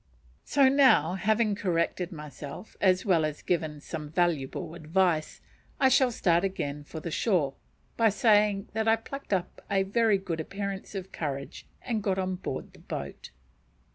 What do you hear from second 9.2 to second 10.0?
up a